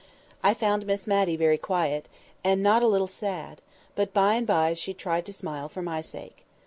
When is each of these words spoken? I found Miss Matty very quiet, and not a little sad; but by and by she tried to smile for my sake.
I 0.43 0.55
found 0.55 0.87
Miss 0.87 1.05
Matty 1.05 1.35
very 1.35 1.59
quiet, 1.59 2.09
and 2.43 2.63
not 2.63 2.81
a 2.81 2.87
little 2.87 3.05
sad; 3.07 3.61
but 3.93 4.15
by 4.15 4.33
and 4.33 4.47
by 4.47 4.73
she 4.73 4.95
tried 4.95 5.27
to 5.27 5.31
smile 5.33 5.69
for 5.69 5.83
my 5.83 6.01
sake. 6.01 6.43